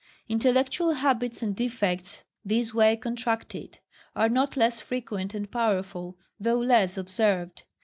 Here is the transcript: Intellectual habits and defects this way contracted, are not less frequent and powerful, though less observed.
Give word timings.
Intellectual 0.27 0.93
habits 0.93 1.43
and 1.43 1.55
defects 1.55 2.23
this 2.43 2.73
way 2.73 2.95
contracted, 2.97 3.77
are 4.15 4.29
not 4.29 4.57
less 4.57 4.81
frequent 4.81 5.35
and 5.35 5.51
powerful, 5.51 6.17
though 6.39 6.57
less 6.57 6.97
observed. 6.97 7.65